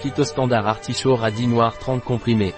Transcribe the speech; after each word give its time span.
Phytostandard 0.00 0.68
artichaut 0.68 1.16
radis 1.16 1.48
noir 1.48 1.76
30 1.76 2.04
comprimés. 2.04 2.54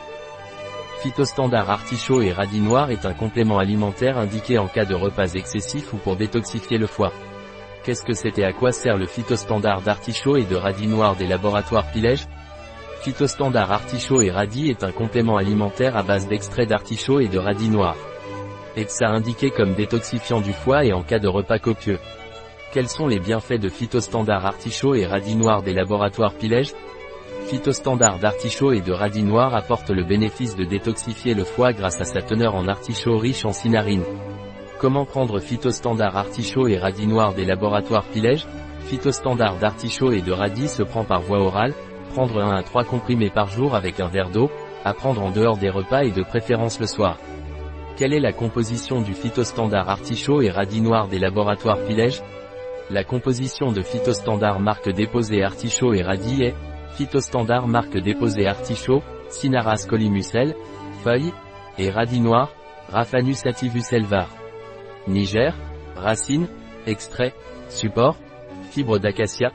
Phytostandard 1.00 1.70
artichaut 1.70 2.20
et 2.20 2.32
radis 2.32 2.60
noir 2.60 2.90
est 2.90 3.06
un 3.06 3.14
complément 3.14 3.56
alimentaire 3.56 4.18
indiqué 4.18 4.58
en 4.58 4.66
cas 4.66 4.84
de 4.84 4.94
repas 4.94 5.32
excessifs 5.32 5.90
ou 5.94 5.96
pour 5.96 6.16
détoxifier 6.16 6.76
le 6.76 6.86
foie. 6.86 7.14
Qu'est-ce 7.82 8.04
que 8.04 8.12
c'est 8.12 8.38
et 8.38 8.44
à 8.44 8.52
quoi 8.52 8.72
sert 8.72 8.98
le 8.98 9.06
phytostandard 9.06 9.80
d'artichaut 9.80 10.36
et 10.36 10.44
de 10.44 10.54
radis 10.54 10.86
noir 10.86 11.16
des 11.16 11.26
laboratoires 11.26 11.90
Pilège? 11.90 12.26
Phytostandard 13.00 13.72
artichaut 13.72 14.20
et 14.20 14.30
radis 14.30 14.68
est 14.68 14.84
un 14.84 14.92
complément 14.92 15.38
alimentaire 15.38 15.96
à 15.96 16.02
base 16.02 16.28
d'extrait 16.28 16.66
d'artichaut 16.66 17.20
et 17.20 17.28
de 17.28 17.38
radis 17.38 17.70
noir. 17.70 17.96
ça 18.88 19.08
indiqué 19.08 19.50
comme 19.50 19.72
détoxifiant 19.72 20.42
du 20.42 20.52
foie 20.52 20.84
et 20.84 20.92
en 20.92 21.02
cas 21.02 21.18
de 21.18 21.28
repas 21.28 21.58
copieux. 21.58 22.00
Quels 22.74 22.90
sont 22.90 23.06
les 23.06 23.18
bienfaits 23.18 23.58
de 23.58 23.70
phytostandard 23.70 24.44
artichaut 24.44 24.94
et 24.94 25.06
radis 25.06 25.36
noir 25.36 25.62
des 25.62 25.72
laboratoires 25.72 26.34
Pilège? 26.34 26.74
Phytostandard 27.50 28.20
d'artichaut 28.20 28.70
et 28.70 28.80
de 28.80 28.92
radis 28.92 29.24
noir 29.24 29.56
apporte 29.56 29.90
le 29.90 30.04
bénéfice 30.04 30.54
de 30.54 30.62
détoxifier 30.62 31.34
le 31.34 31.42
foie 31.42 31.72
grâce 31.72 32.00
à 32.00 32.04
sa 32.04 32.22
teneur 32.22 32.54
en 32.54 32.68
artichaut 32.68 33.18
riche 33.18 33.44
en 33.44 33.52
cinarine. 33.52 34.04
Comment 34.78 35.04
prendre 35.04 35.40
phytostandard 35.40 36.16
artichaut 36.16 36.68
et 36.68 36.78
radis 36.78 37.08
noir 37.08 37.34
des 37.34 37.44
laboratoires 37.44 38.04
Pilège? 38.04 38.46
Phytostandard 38.82 39.56
d'artichaut 39.56 40.12
et 40.12 40.20
de 40.20 40.30
radis 40.30 40.68
se 40.68 40.84
prend 40.84 41.02
par 41.02 41.22
voie 41.22 41.40
orale, 41.40 41.74
prendre 42.14 42.40
1 42.40 42.54
à 42.54 42.62
3 42.62 42.84
comprimés 42.84 43.30
par 43.30 43.48
jour 43.48 43.74
avec 43.74 43.98
un 43.98 44.06
verre 44.06 44.30
d'eau, 44.30 44.48
à 44.84 44.94
prendre 44.94 45.20
en 45.20 45.32
dehors 45.32 45.56
des 45.56 45.70
repas 45.70 46.04
et 46.04 46.12
de 46.12 46.22
préférence 46.22 46.78
le 46.78 46.86
soir. 46.86 47.18
Quelle 47.96 48.14
est 48.14 48.20
la 48.20 48.32
composition 48.32 49.02
du 49.02 49.12
phytostandard 49.12 49.88
artichaut 49.88 50.40
et 50.40 50.50
radis 50.50 50.82
noir 50.82 51.08
des 51.08 51.18
laboratoires 51.18 51.82
Pilège? 51.84 52.22
La 52.90 53.02
composition 53.02 53.72
de 53.72 53.82
phytostandard 53.82 54.60
marque 54.60 54.88
déposée 54.88 55.42
artichaut 55.42 55.94
et 55.94 56.02
radis 56.02 56.44
est 56.44 56.54
Phytostandard 56.94 57.66
marque 57.66 57.96
déposée 57.96 58.46
artichaut, 58.46 59.02
Cinaras 59.28 59.86
colimucel, 59.88 60.54
feuilles, 61.02 61.32
et 61.78 61.90
radis 61.90 62.20
noir, 62.20 62.52
Raphanus 62.90 63.38
sativus 63.38 63.92
elvar. 63.92 64.28
Niger, 65.06 65.54
racines, 65.96 66.48
extrait, 66.86 67.32
support, 67.68 68.16
fibre 68.70 68.98
d'acacia, 68.98 69.52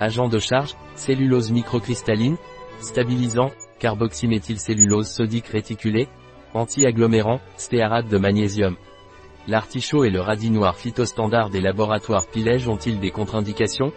agent 0.00 0.28
de 0.28 0.38
charge, 0.38 0.76
cellulose 0.94 1.50
microcristalline, 1.50 2.36
stabilisant, 2.80 3.50
carboxyméthylcellulose 3.80 5.08
sodique 5.08 5.48
réticulée, 5.48 6.08
anti-agglomérant, 6.54 7.40
stéarate 7.56 8.08
de 8.08 8.18
magnésium. 8.18 8.76
L'artichaut 9.46 10.04
et 10.04 10.10
le 10.10 10.20
radis 10.20 10.50
noir 10.50 10.76
phytostandard 10.76 11.50
des 11.50 11.60
laboratoires 11.60 12.26
Pilège 12.26 12.68
ont-ils 12.68 13.00
des 13.00 13.10
contre-indications? 13.10 13.92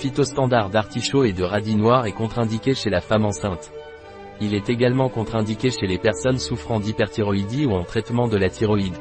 Phytostandard 0.00 0.70
d'artichaut 0.70 1.24
et 1.24 1.34
de 1.34 1.44
radis 1.44 1.76
noir 1.76 2.06
est 2.06 2.12
contre-indiqué 2.12 2.74
chez 2.74 2.88
la 2.88 3.02
femme 3.02 3.26
enceinte. 3.26 3.70
Il 4.40 4.54
est 4.54 4.70
également 4.70 5.10
contre-indiqué 5.10 5.70
chez 5.70 5.86
les 5.86 5.98
personnes 5.98 6.38
souffrant 6.38 6.80
d'hyperthyroïdie 6.80 7.66
ou 7.66 7.72
en 7.72 7.84
traitement 7.84 8.26
de 8.26 8.38
la 8.38 8.48
thyroïde. 8.48 8.96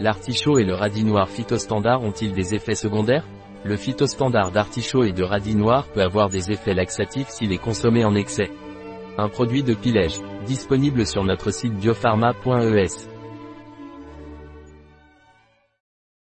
L'artichaut 0.00 0.56
et 0.56 0.64
le 0.64 0.72
radis 0.72 1.04
noir 1.04 1.28
phytostandard 1.28 2.02
ont-ils 2.02 2.32
des 2.32 2.54
effets 2.54 2.74
secondaires? 2.74 3.26
Le 3.66 3.76
phytostandard 3.76 4.52
d'artichaut 4.52 5.04
et 5.04 5.12
de 5.12 5.22
radis 5.22 5.54
noir 5.54 5.86
peut 5.88 6.00
avoir 6.00 6.30
des 6.30 6.50
effets 6.50 6.72
laxatifs 6.72 7.28
s'il 7.28 7.52
est 7.52 7.58
consommé 7.58 8.02
en 8.02 8.14
excès. 8.14 8.50
Un 9.18 9.28
produit 9.28 9.62
de 9.62 9.74
Pilège, 9.74 10.18
disponible 10.46 11.04
sur 11.04 11.24
notre 11.24 11.50
site 11.50 11.74
biopharma.es. 11.74 13.11